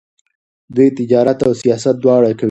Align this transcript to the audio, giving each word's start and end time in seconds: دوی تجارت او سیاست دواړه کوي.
دوی 0.75 0.89
تجارت 0.99 1.39
او 1.47 1.51
سیاست 1.61 1.95
دواړه 2.03 2.27
کوي. 2.31 2.39